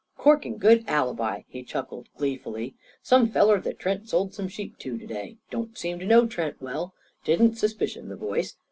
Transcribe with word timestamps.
"Corking 0.17 0.57
good 0.57 0.83
alibi!" 0.87 1.43
he 1.47 1.61
chuckled 1.61 2.07
gleefully. 2.17 2.73
"Some 3.03 3.29
feller 3.29 3.59
that 3.61 3.77
Trent 3.77 4.09
sold 4.09 4.33
some 4.33 4.47
sheep 4.47 4.79
to 4.79 4.97
to 4.97 5.05
day. 5.05 5.37
Don't 5.51 5.77
seem 5.77 5.99
to 5.99 6.07
know 6.07 6.25
Trent 6.25 6.59
well. 6.59 6.95
Didn't 7.23 7.59
suspicion 7.59 8.09
the 8.09 8.15
voice. 8.15 8.55